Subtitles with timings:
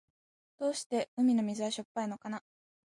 [0.57, 2.41] どうして海の水はしょっぱいのかな。